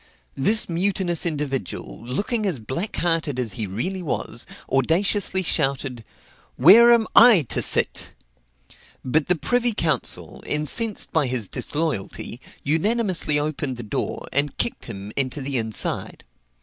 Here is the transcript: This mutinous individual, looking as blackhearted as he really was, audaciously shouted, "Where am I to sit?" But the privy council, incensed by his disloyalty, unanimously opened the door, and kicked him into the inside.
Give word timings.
This 0.33 0.67
mutinous 0.67 1.27
individual, 1.27 2.03
looking 2.03 2.43
as 2.47 2.57
blackhearted 2.57 3.37
as 3.37 3.53
he 3.53 3.67
really 3.67 4.01
was, 4.01 4.47
audaciously 4.67 5.43
shouted, 5.43 6.03
"Where 6.55 6.91
am 6.91 7.05
I 7.15 7.43
to 7.49 7.61
sit?" 7.61 8.13
But 9.05 9.27
the 9.27 9.35
privy 9.35 9.73
council, 9.73 10.41
incensed 10.47 11.11
by 11.13 11.27
his 11.27 11.47
disloyalty, 11.47 12.41
unanimously 12.63 13.37
opened 13.37 13.77
the 13.77 13.83
door, 13.83 14.27
and 14.33 14.57
kicked 14.57 14.85
him 14.85 15.11
into 15.15 15.39
the 15.39 15.59
inside. 15.59 16.23